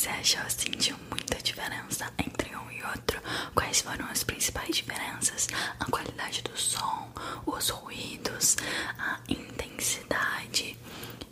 [0.00, 0.48] você achou?
[0.48, 3.20] Sentiu muita diferença entre um e outro?
[3.54, 5.48] Quais foram as principais diferenças?
[5.78, 7.12] A qualidade do som,
[7.44, 8.56] os ruídos,
[8.98, 10.74] a intensidade?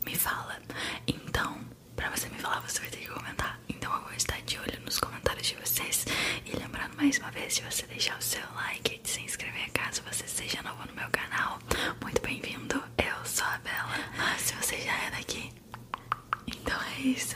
[0.05, 0.59] Me fala.
[1.07, 1.59] Então,
[1.97, 3.59] pra você me falar, você vai ter que comentar.
[3.71, 6.05] Então eu vou estar de olho nos comentários de vocês.
[6.45, 10.03] E lembrando mais uma vez, se você deixar o seu like e se inscrever caso
[10.03, 11.59] você seja novo no meu canal,
[12.03, 12.83] muito bem-vindo.
[12.99, 13.97] Eu sou a Bela.
[14.19, 15.51] Mas se você já é daqui,
[16.47, 17.35] então é isso.